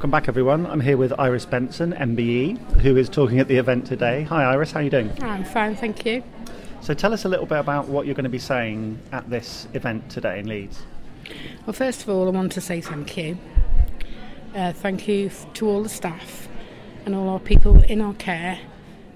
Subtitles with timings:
[0.00, 0.64] Welcome back, everyone.
[0.64, 4.22] I'm here with Iris Benson, MBE, who is talking at the event today.
[4.22, 4.72] Hi, Iris.
[4.72, 5.12] How are you doing?
[5.22, 6.24] I'm fine, thank you.
[6.80, 9.68] So, tell us a little bit about what you're going to be saying at this
[9.74, 10.84] event today in Leeds.
[11.66, 13.36] Well, first of all, I want to say thank you.
[14.54, 16.48] Uh, thank you to all the staff
[17.04, 18.58] and all our people in our care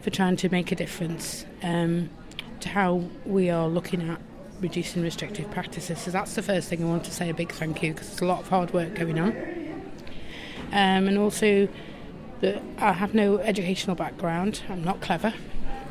[0.00, 2.10] for trying to make a difference um,
[2.58, 4.20] to how we are looking at
[4.60, 6.00] reducing restrictive practices.
[6.00, 8.22] So that's the first thing I want to say a big thank you because there's
[8.22, 9.61] a lot of hard work going on.
[10.72, 11.68] Um, and also
[12.40, 14.62] that I have no educational background.
[14.68, 15.32] I'm not clever,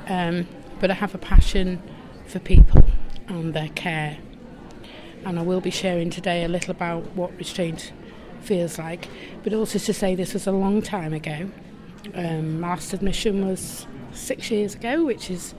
[0.07, 0.48] um,
[0.80, 1.81] but I have a passion
[2.27, 2.84] for people
[3.27, 4.17] and their care.
[5.26, 7.94] And I will be sharing today a little about what restraint
[8.41, 9.07] feels like,
[9.44, 11.49] but also to say this was a long time ago.
[12.16, 15.54] Um, my last admission was six years ago, which is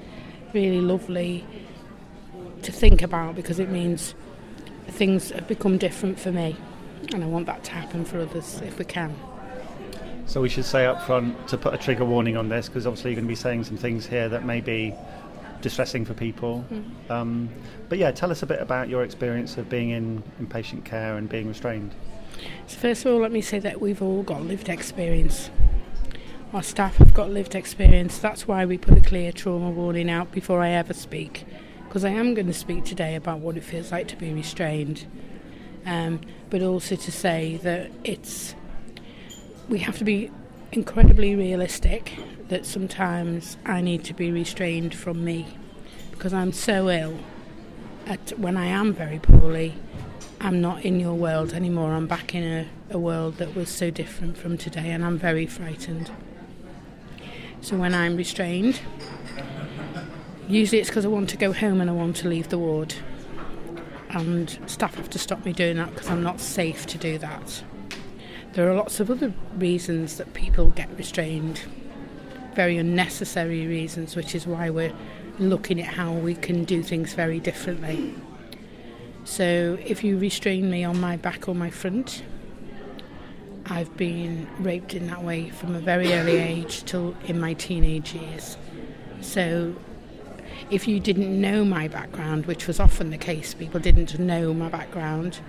[0.53, 1.47] really lovely
[2.63, 4.15] to think about because it means
[4.89, 6.57] things have become different for me,
[7.13, 9.15] and I want that to happen for others if we can.
[10.27, 13.11] So, we should say up front to put a trigger warning on this because obviously
[13.11, 14.95] you're going to be saying some things here that may be
[15.63, 16.65] distressing for people.
[16.71, 17.11] Mm.
[17.11, 17.49] Um,
[17.89, 21.17] but yeah, tell us a bit about your experience of being in, in patient care
[21.17, 21.95] and being restrained.
[22.67, 25.51] So first of all, let me say that we've all got lived experience.
[26.53, 28.19] Our staff have got lived experience.
[28.19, 31.47] That's why we put a clear trauma warning out before I ever speak,
[31.85, 35.07] because I am going to speak today about what it feels like to be restrained,
[35.87, 38.55] um, but also to say that it's
[39.69, 40.31] we have to be
[40.73, 42.13] incredibly realistic
[42.49, 45.47] that sometimes I need to be restrained from me
[46.11, 47.19] because I'm so ill.
[48.07, 49.75] At when I am very poorly,
[50.41, 51.93] I'm not in your world anymore.
[51.93, 55.47] I'm back in a, a world that was so different from today, and I'm very
[55.47, 56.11] frightened.
[57.61, 58.81] So when I'm restrained,
[60.49, 62.95] usually it's because I want to go home and I want to leave the ward.
[64.13, 67.63] And staff have to stop me doing that because I'm not safe to do that.
[68.53, 71.63] There are lots of other reasons that people get restrained,
[72.55, 74.93] very unnecessary reasons, which is why we're
[75.39, 78.15] looking at how we can do things very differently.
[79.25, 82.23] So if you restrain me on my back or my front,
[83.67, 88.13] I've been raped in that way from a very early age till in my teenage
[88.13, 88.59] years.
[89.23, 89.75] So
[90.71, 94.69] if you didn't know my background, which was often the case, people didn't know my
[94.69, 95.41] background,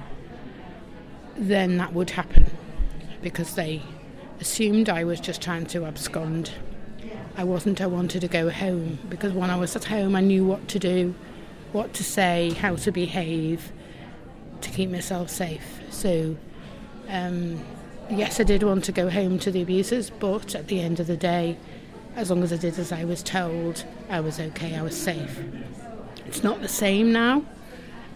[1.37, 2.45] then that would happen
[3.21, 3.81] because they
[4.39, 6.51] assumed I was just trying to abscond.
[7.35, 10.45] I wasn't, I wanted to go home because when I was at home, I knew
[10.45, 11.15] what to do,
[11.71, 13.71] what to say, how to behave
[14.61, 15.81] to keep myself safe.
[15.89, 16.37] So,
[17.09, 17.63] um,
[18.09, 21.07] yes, I did want to go home to the abusers, but at the end of
[21.07, 21.57] the day,
[22.15, 25.39] as long as I did as I was told, I was okay, I was safe.
[26.25, 27.37] It's not the same now,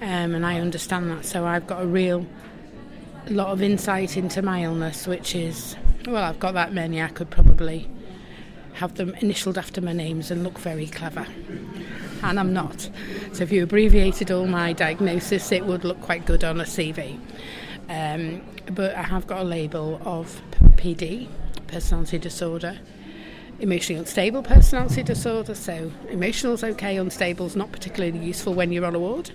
[0.02, 2.26] um, and I understand that, so I've got a real
[3.30, 5.76] lot of insight into my illness, which is,
[6.06, 7.90] well, I've got that many, I could probably
[8.76, 11.26] have them initialed after my names and look very clever.
[12.22, 12.90] And I'm not.
[13.34, 17.20] So if you abbreviated all my diagnosis, it would look quite good on a CV.
[17.90, 18.42] Um,
[18.72, 20.42] but I have got a label of
[20.76, 21.28] PD,
[21.68, 22.80] personality disorder,
[23.60, 25.56] emotionally unstable personality disorder.
[25.56, 29.32] So emotional's okay, unstable's not particularly useful when you're on a ward.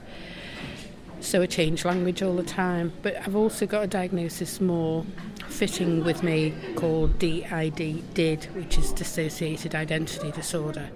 [1.20, 2.92] So I change language all the time.
[3.02, 5.04] But I've also got a diagnosis more
[5.48, 10.90] fitting with me called DID, DID, which is dissociated identity disorder.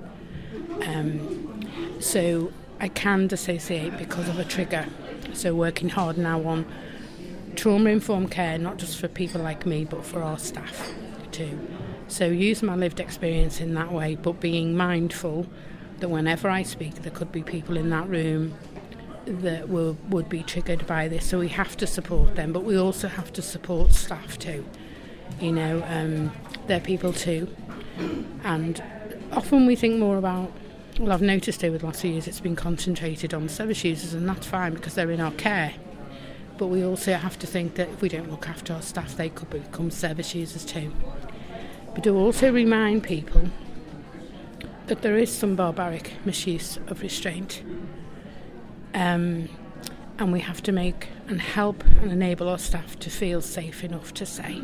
[0.82, 1.64] Um,
[2.00, 4.87] so I can dissociate because of a trigger.
[5.32, 6.66] So working hard now on
[7.54, 10.93] trauma informed care, not just for people like me, but for our staff
[11.32, 11.58] too.
[12.09, 15.47] So use my lived experience in that way, but being mindful
[15.99, 18.55] that whenever I speak, there could be people in that room
[19.27, 21.27] that will, would be triggered by this.
[21.27, 24.65] So we have to support them, but we also have to support staff too.
[25.41, 26.33] You know, um,
[26.67, 27.49] they're people too.
[28.44, 28.83] And
[29.33, 30.53] often we think more about,
[31.00, 34.28] well, I've noticed over the last few years it's been concentrated on service users, and
[34.28, 35.75] that's fine because they're in our care.
[36.56, 39.29] But we also have to think that if we don't look after our staff, they
[39.29, 40.93] could become service users too.
[41.96, 43.48] But to also remind people
[44.87, 47.62] that there is some barbaric misuse of restraint.
[48.93, 49.48] Um,
[50.19, 54.12] and we have to make and help and enable our staff to feel safe enough
[54.12, 54.62] to say.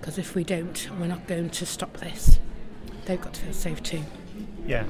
[0.00, 2.38] Because if we don't, we're not going to stop this.
[3.06, 4.04] They've got to feel safe too.
[4.64, 4.84] Yeah.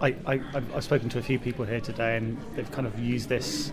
[0.00, 3.28] I, I, I've spoken to a few people here today and they've kind of used
[3.28, 3.72] this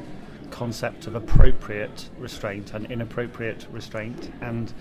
[0.52, 4.34] concept of appropriate restraint and inappropriate restraint.
[4.42, 4.74] And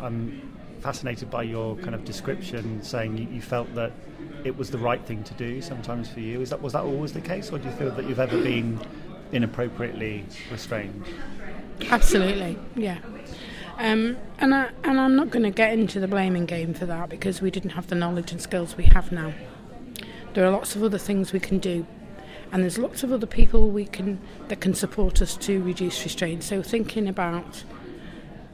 [0.00, 0.42] I'm
[0.84, 3.90] fascinated by your kind of description saying you, you felt that
[4.44, 6.42] it was the right thing to do sometimes for you.
[6.42, 8.78] Is that, was that always the case or do you feel that you've ever been
[9.32, 11.02] inappropriately restrained?
[11.88, 12.98] Absolutely, yeah.
[13.78, 17.08] Um, and I, and I'm not going to get into the blaming game for that
[17.08, 19.32] because we didn't have the knowledge and skills we have now.
[20.34, 21.86] There are lots of other things we can do,
[22.52, 26.44] and there's lots of other people we can that can support us to reduce restraint.
[26.44, 27.64] So thinking about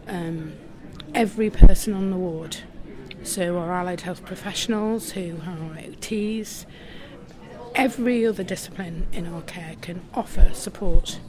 [0.07, 0.53] um,
[1.15, 2.59] every person on the ward,
[3.23, 6.67] so our allied health professionals who are OTs,
[7.75, 11.21] every other discipline in our care can offer support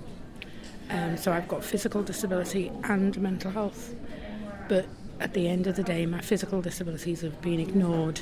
[0.91, 3.95] um, so I've got physical disability and mental health.
[4.67, 4.85] But
[5.21, 8.19] at the end of the day, my physical disabilities have been ignored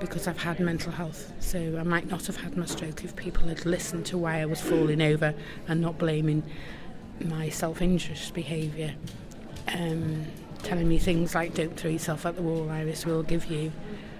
[0.00, 1.32] because I've had mental health.
[1.40, 4.46] So I might not have had my stroke if people had listened to why I
[4.46, 5.34] was falling over
[5.68, 6.42] and not blaming
[7.22, 8.94] my self-injurious behaviour.
[9.68, 10.24] Um,
[10.62, 13.72] telling me things like don't throw yourself at the wall, Iris will give you.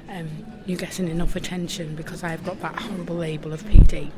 [0.09, 0.29] Um,
[0.67, 4.11] you're getting enough attention because I've got that horrible label of PD.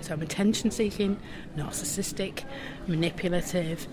[0.00, 1.18] So I'm attention seeking,
[1.56, 2.44] narcissistic,
[2.86, 3.86] manipulative.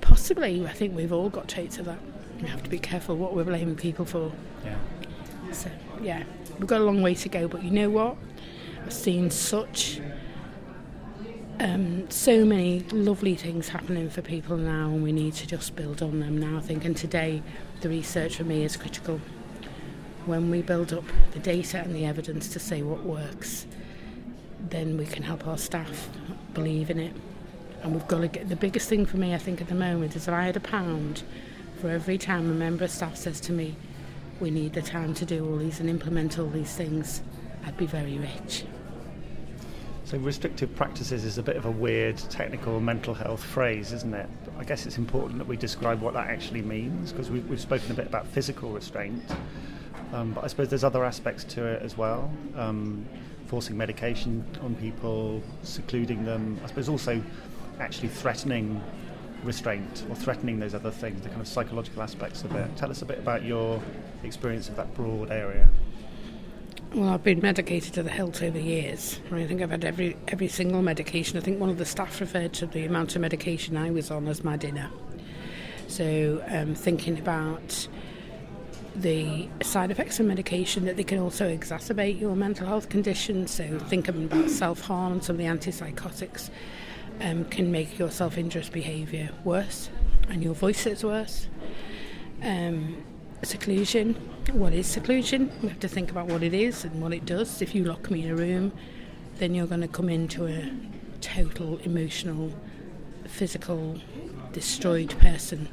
[0.00, 1.98] Possibly, I think we've all got traits of that.
[2.40, 4.32] We have to be careful what we're blaming people for.
[4.64, 4.76] Yeah.
[5.52, 5.70] So,
[6.02, 6.24] yeah,
[6.58, 8.16] we've got a long way to go, but you know what?
[8.84, 10.00] I've seen such.
[11.60, 16.00] Um, so many lovely things happening for people now, and we need to just build
[16.00, 16.86] on them now, I think.
[16.86, 17.42] And today,
[17.82, 19.20] the research for me is critical.
[20.24, 23.66] When we build up the data and the evidence to say what works,
[24.70, 26.08] then we can help our staff
[26.54, 27.14] believe in it.
[27.82, 30.16] And we've got to get the biggest thing for me, I think, at the moment
[30.16, 31.24] is if I had a pound
[31.78, 33.76] for every time a member of staff says to me,
[34.40, 37.20] we need the time to do all these and implement all these things,
[37.66, 38.64] I'd be very rich.
[40.10, 44.28] So, restrictive practices is a bit of a weird technical mental health phrase, isn't it?
[44.44, 47.60] But I guess it's important that we describe what that actually means because we've, we've
[47.60, 49.22] spoken a bit about physical restraint,
[50.12, 52.28] um, but I suppose there's other aspects to it as well.
[52.56, 53.06] Um,
[53.46, 57.22] forcing medication on people, secluding them, I suppose also
[57.78, 58.82] actually threatening
[59.44, 62.68] restraint or threatening those other things, the kind of psychological aspects of it.
[62.76, 63.80] Tell us a bit about your
[64.24, 65.68] experience of that broad area.
[66.92, 69.20] Well, I've been medicated to the hilt over years.
[69.30, 71.38] I think I've had every every single medication.
[71.38, 74.26] I think one of the staff referred to the amount of medication I was on
[74.26, 74.90] as my dinner.
[75.86, 77.86] So, um, thinking about
[78.96, 83.46] the side effects of medication that they can also exacerbate your mental health condition.
[83.46, 86.50] So think about self-harm and some of the antipsychotics
[87.20, 89.90] um, can make your self-injurious behaviour worse
[90.28, 91.46] and your voice is worse.
[92.42, 93.04] Um,
[93.42, 94.14] seclusion.
[94.52, 95.50] What is seclusion?
[95.62, 97.62] We have to think about what it is and what it does.
[97.62, 98.72] If you lock me in a room,
[99.38, 100.70] then you're going to come into a
[101.20, 102.52] total emotional,
[103.26, 103.98] physical,
[104.52, 105.68] destroyed person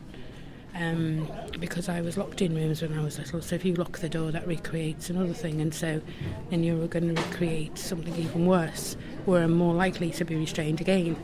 [0.75, 1.27] um,
[1.59, 3.41] because I was locked in rooms when I was little.
[3.41, 6.01] So if you lock the door, that recreates another thing, and so
[6.49, 10.81] then you're going to recreate something even worse, where I'm more likely to be restrained
[10.81, 11.15] again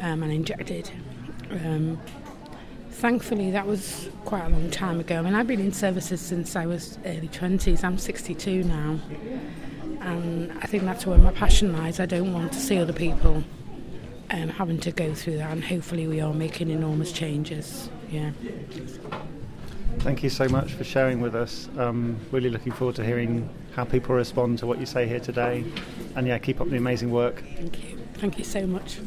[0.00, 0.90] um, and injected.
[1.50, 2.00] Um,
[3.04, 5.18] thankfully, that was quite a long time ago.
[5.18, 7.84] I mean, I've been in services since I was early 20s.
[7.84, 8.98] I'm 62 now.
[10.00, 12.00] And I think that's where my passion lies.
[12.00, 13.44] I don't want to see other people
[14.30, 18.30] um, having to go through that, and hopefully, we are making enormous changes yeah.
[19.98, 21.68] Thank you so much for sharing with us.
[21.76, 25.64] Um, really looking forward to hearing how people respond to what you say here today.
[26.16, 27.42] And yeah, keep up the amazing work.
[27.56, 27.98] Thank you.
[28.14, 28.98] Thank you so much.